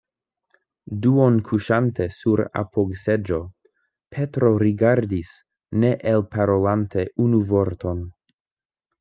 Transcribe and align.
Duonkuŝante 1.01 2.07
sur 2.15 2.41
apogseĝo, 2.61 3.37
Petro 4.17 4.49
rigardis, 4.65 5.35
ne 5.85 5.93
elparolante 6.15 7.07
unu 7.27 7.45
vorton. 7.55 8.03